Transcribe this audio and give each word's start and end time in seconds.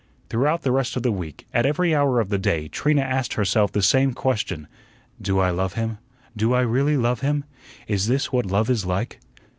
Throughout 0.31 0.63
the 0.63 0.71
rest 0.71 0.95
of 0.95 1.03
the 1.03 1.11
week, 1.11 1.45
at 1.53 1.63
every 1.63 1.93
hour 1.93 2.19
of 2.19 2.29
the 2.29 2.39
day, 2.39 2.67
Trina 2.67 3.03
asked 3.03 3.35
herself 3.35 3.71
the 3.71 3.83
same 3.83 4.15
question: 4.15 4.67
"Do 5.21 5.37
I 5.37 5.51
love 5.51 5.73
him? 5.73 5.99
Do 6.35 6.53
I 6.55 6.61
really 6.61 6.97
love 6.97 7.19
him? 7.21 7.43
Is 7.87 8.07
this 8.07 8.31
what 8.31 8.47
love 8.47 8.67
is 8.71 8.83
like?" 8.83 9.19